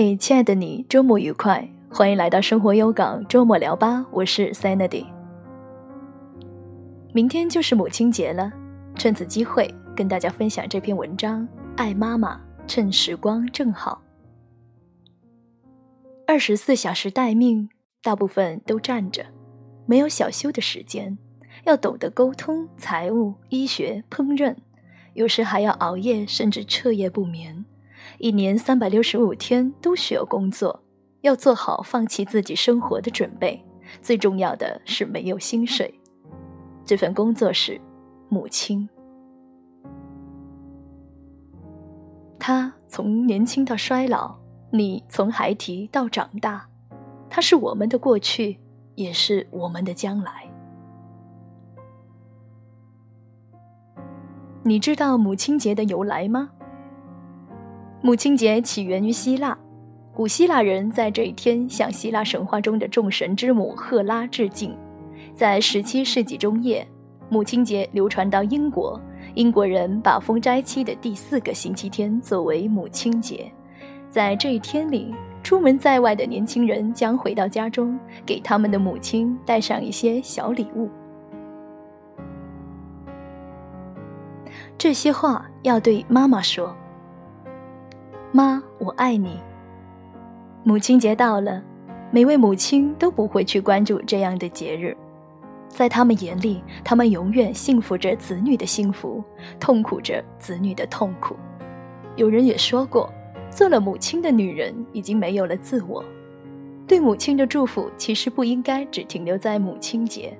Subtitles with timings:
[0.00, 1.68] 嘿，亲爱的你，周末愉快！
[1.90, 5.04] 欢迎来到生活优港周末聊吧，我是 Sandy。
[7.12, 8.48] 明天就是母亲节了，
[8.94, 14.00] 趁此机会跟大家分享这篇文章：爱妈妈，趁时光正好。
[16.28, 17.68] 二十四小时待命，
[18.00, 19.26] 大部分都站着，
[19.84, 21.18] 没有小休的时间，
[21.64, 24.54] 要懂得沟通、财务、医学、烹饪。
[25.14, 27.64] 有时还要熬夜，甚至彻夜不眠。
[28.16, 30.82] 一年三百六十五天都需要工作，
[31.20, 33.62] 要做好放弃自己生活的准备。
[34.00, 35.92] 最重要的是没有薪水。
[36.84, 37.80] 这份工作是
[38.28, 38.88] 母亲。
[42.38, 44.36] 她从年轻到衰老，
[44.70, 46.68] 你从孩提到长大，
[47.28, 48.58] 他是我们的过去，
[48.94, 50.50] 也是我们的将来。
[54.64, 56.50] 你知道母亲节的由来吗？
[58.00, 59.58] 母亲节起源于希腊，
[60.14, 64.72] 古希腊人在这一天向希腊神话中的众神之母赫拉致敬。
[65.34, 66.86] 在17世纪中叶，
[67.28, 69.00] 母亲节流传到英国，
[69.34, 73.50] 英国人把封斋期的第四个星期天作为母亲节。
[74.08, 75.12] 在这一天里，
[75.42, 80.88] 出门在外的年轻人将回到家中，给他们的母亲带上一些小礼物。
[84.78, 86.72] 这些话要对妈妈说。
[88.30, 89.40] 妈，我爱你。
[90.62, 91.62] 母亲节到了，
[92.10, 94.94] 每位母亲都不会去关注这样的节日，
[95.68, 99.24] 在他们眼里，他们永远幸福着子女的幸福，
[99.58, 101.34] 痛苦着子女的痛苦。
[102.16, 103.10] 有人也说过，
[103.50, 106.04] 做了母亲的女人已经没有了自我。
[106.86, 110.36] 对母亲的祝福其实不应该只停留在母亲节，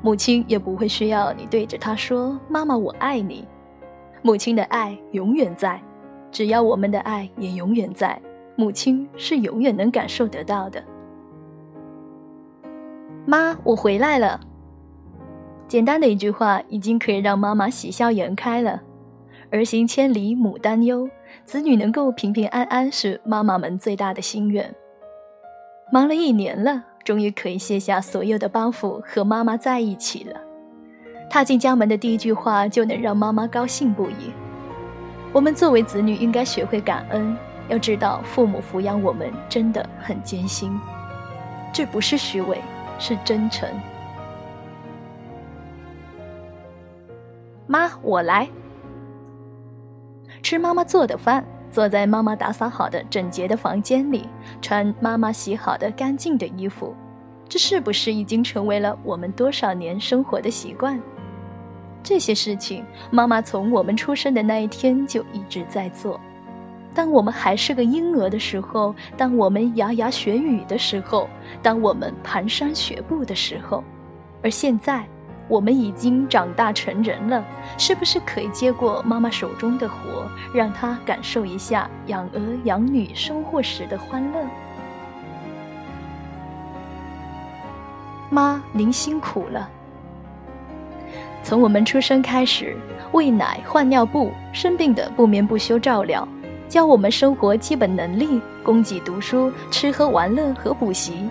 [0.00, 3.46] 母亲也不会需要你对着她说“妈妈，我爱你”。
[4.22, 5.80] 母亲的爱永远在，
[6.30, 8.20] 只要我们的爱也永远在，
[8.56, 10.82] 母亲是永远能感受得到的。
[13.26, 14.40] 妈，我回来了。
[15.66, 18.82] 简单的一句话，已经可以让妈妈喜笑颜开了。
[19.50, 21.08] 儿行千里母担忧，
[21.44, 24.74] 子女能够平平安安是妈妈们最大的心愿。
[25.90, 30.40] 忙了一年了，终于可以卸下所有的包袱，和妈妈在一起了。
[31.30, 34.32] 踏进家门的第一句话就能让妈妈高兴不已。
[35.32, 37.36] 我们作为子女应该学会感恩，
[37.68, 40.78] 要知道父母抚养我们真的很艰辛，
[41.72, 42.58] 这不是虚伪，
[42.98, 43.68] 是真诚。
[47.66, 48.48] 妈，我来
[50.42, 54.26] 吃妈妈做的饭，坐在妈妈打扫好的整洁的房间里，
[54.62, 56.96] 穿妈妈洗好的干净的衣服，
[57.46, 60.98] 这是不是已经成为了我们多少年生活的习惯？
[62.02, 66.18] 这些事情，妈妈从我们出生的那一天就一直在做。
[66.94, 71.28] 当我们还是个婴儿的时候，当我们牙牙学语的时候，
[71.62, 73.84] 当我们蹒跚学步的时候，
[74.42, 75.06] 而现在，
[75.48, 77.44] 我们已经长大成人了，
[77.76, 84.44] 是不是可以接过妈妈手中的活，让她感受一下养儿养女收获时的欢乐？
[88.30, 89.70] 妈，您辛苦了。
[91.48, 92.76] 从我们出生开始，
[93.12, 96.28] 喂奶、换尿布，生病的不眠不休照料，
[96.68, 101.26] 教我们生活基本能力，供给读书、吃喝玩乐和补习，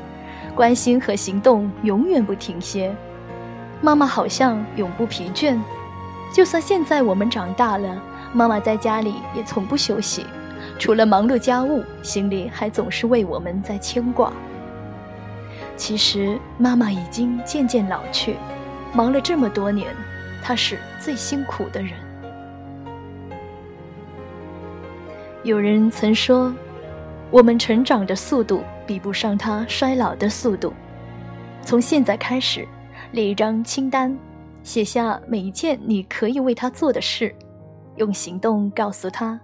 [0.56, 2.92] 关心和行动永远不停歇。
[3.80, 5.56] 妈妈好像永不疲倦，
[6.34, 8.02] 就算现在我们长大了，
[8.34, 10.26] 妈妈在家里也从不休息，
[10.80, 14.34] 除了忙碌家务，心里还总是为我们在牵挂。
[15.76, 18.36] 其实，妈妈已经渐渐老去。
[18.98, 19.96] 忙了这么多年，
[20.42, 21.92] 他是最辛苦的人。
[25.44, 26.52] 有人曾说，
[27.30, 30.74] 我们成长的速度比不上他衰老的速度。
[31.62, 32.68] 从现在开始，
[33.12, 34.18] 列一张清单，
[34.64, 37.32] 写下每一件你可以为他做的事，
[37.98, 39.40] 用行动告诉他：“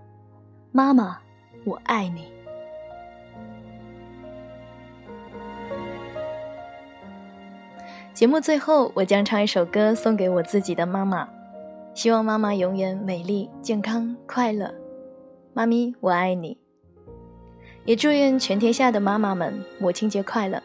[0.73, 1.19] 妈妈，
[1.63, 2.25] 我爱你。”
[8.13, 11.27] 节目最后，我将唱一首歌送给我自己的妈妈，
[11.95, 14.71] 希望妈妈永远美丽、健康、快乐。
[15.51, 16.55] 妈咪，我爱你。
[17.85, 20.61] 也祝愿全天下的妈妈们母亲节快乐。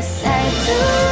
[0.00, 1.09] place I do.